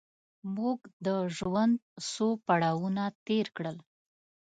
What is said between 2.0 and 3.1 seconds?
څو پړاوونه